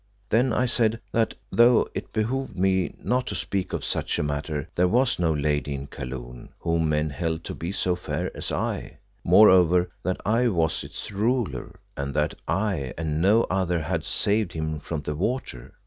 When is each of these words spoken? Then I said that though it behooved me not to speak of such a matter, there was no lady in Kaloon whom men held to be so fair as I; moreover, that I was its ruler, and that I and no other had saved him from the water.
Then 0.29 0.51
I 0.51 0.65
said 0.65 0.99
that 1.11 1.35
though 1.51 1.87
it 1.93 2.11
behooved 2.11 2.57
me 2.57 2.95
not 3.03 3.27
to 3.27 3.35
speak 3.35 3.71
of 3.71 3.85
such 3.85 4.17
a 4.17 4.23
matter, 4.23 4.67
there 4.73 4.87
was 4.87 5.19
no 5.19 5.31
lady 5.31 5.75
in 5.75 5.85
Kaloon 5.85 6.49
whom 6.57 6.89
men 6.89 7.11
held 7.11 7.43
to 7.43 7.53
be 7.53 7.71
so 7.71 7.95
fair 7.95 8.35
as 8.35 8.51
I; 8.51 8.97
moreover, 9.23 9.91
that 10.01 10.19
I 10.25 10.47
was 10.47 10.83
its 10.83 11.11
ruler, 11.11 11.75
and 11.95 12.15
that 12.15 12.33
I 12.47 12.95
and 12.97 13.21
no 13.21 13.43
other 13.43 13.79
had 13.81 14.03
saved 14.03 14.53
him 14.53 14.79
from 14.79 15.03
the 15.03 15.13
water. 15.13 15.75